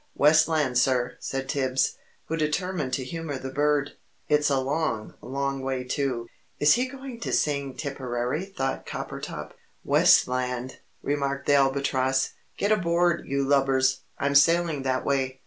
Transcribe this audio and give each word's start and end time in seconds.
"West 0.15 0.47
Land, 0.47 0.79
sir," 0.79 1.15
said 1.19 1.47
Tibbs, 1.47 1.95
who 2.25 2.35
determined 2.35 2.91
to 2.93 3.03
humour 3.03 3.37
the 3.37 3.51
bird. 3.51 3.91
"It's 4.27 4.49
a 4.49 4.59
long, 4.59 5.13
long 5.21 5.61
way 5.61 5.83
to" 5.89 6.27
"Is 6.59 6.73
he 6.73 6.87
going 6.87 7.19
to 7.19 7.31
sing 7.31 7.75
'Tipperary?'" 7.77 8.45
thought 8.45 8.87
Coppertop. 8.87 9.51
"West 9.83 10.27
Land!" 10.27 10.79
remarked 11.03 11.45
the 11.45 11.53
Albatross. 11.53 12.33
"Get 12.57 12.71
aboard, 12.71 13.27
you 13.27 13.43
lubbers 13.47 13.99
I'm 14.17 14.33
sailing 14.33 14.81
that 14.81 15.05
way." 15.05 15.39